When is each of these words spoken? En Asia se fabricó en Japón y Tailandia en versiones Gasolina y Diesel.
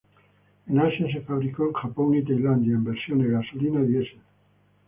En 0.65 0.79
Asia 0.79 1.05
se 1.13 1.21
fabricó 1.21 1.65
en 1.67 1.73
Japón 1.73 2.15
y 2.15 2.23
Tailandia 2.23 2.73
en 2.73 2.83
versiones 2.83 3.29
Gasolina 3.29 3.81
y 3.81 3.85
Diesel. 3.85 4.21